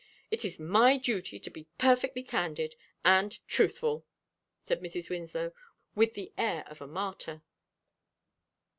[0.31, 4.03] It is my duty to be perfectly candid and truthful,"
[4.63, 5.11] said Mrs.
[5.11, 5.51] Winslow
[5.93, 7.43] with the air of a martyr.